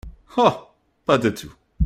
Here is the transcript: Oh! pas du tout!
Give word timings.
Oh! 0.35 0.67
pas 1.05 1.19
du 1.19 1.31
tout! 1.31 1.53